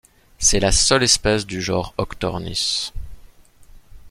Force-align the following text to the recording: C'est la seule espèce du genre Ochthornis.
C'est 0.39 0.59
la 0.59 0.71
seule 0.71 1.03
espèce 1.03 1.45
du 1.45 1.61
genre 1.61 1.93
Ochthornis. 1.99 2.91